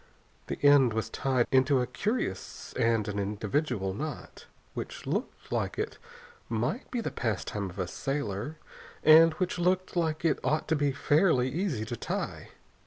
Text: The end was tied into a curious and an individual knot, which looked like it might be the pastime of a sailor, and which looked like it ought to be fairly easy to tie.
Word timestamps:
The 0.47 0.57
end 0.65 0.93
was 0.93 1.11
tied 1.11 1.45
into 1.51 1.79
a 1.79 1.85
curious 1.85 2.73
and 2.73 3.07
an 3.07 3.19
individual 3.19 3.93
knot, 3.93 4.47
which 4.73 5.05
looked 5.05 5.51
like 5.51 5.77
it 5.77 5.99
might 6.49 6.89
be 6.89 7.01
the 7.01 7.11
pastime 7.11 7.69
of 7.69 7.77
a 7.77 7.87
sailor, 7.87 8.57
and 9.03 9.33
which 9.33 9.59
looked 9.59 9.95
like 9.95 10.25
it 10.25 10.39
ought 10.43 10.67
to 10.69 10.75
be 10.75 10.91
fairly 10.91 11.49
easy 11.51 11.85
to 11.85 11.95
tie. 11.95 12.49